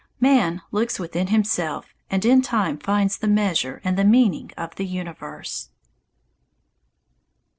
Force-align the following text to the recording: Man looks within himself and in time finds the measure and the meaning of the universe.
Man 0.19 0.63
looks 0.71 0.97
within 0.97 1.27
himself 1.27 1.93
and 2.09 2.25
in 2.25 2.41
time 2.41 2.79
finds 2.79 3.19
the 3.19 3.27
measure 3.27 3.79
and 3.83 3.99
the 3.99 4.03
meaning 4.03 4.49
of 4.57 4.73
the 4.73 4.85
universe. 4.87 5.69